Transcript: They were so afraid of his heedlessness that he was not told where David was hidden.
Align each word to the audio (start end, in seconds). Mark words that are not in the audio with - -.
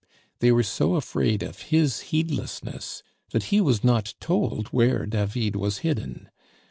They 0.39 0.51
were 0.51 0.63
so 0.63 0.95
afraid 0.95 1.43
of 1.43 1.59
his 1.69 1.99
heedlessness 2.09 3.03
that 3.29 3.43
he 3.53 3.61
was 3.61 3.83
not 3.83 4.15
told 4.19 4.69
where 4.69 5.05
David 5.05 5.55
was 5.55 5.77
hidden. 5.85 6.29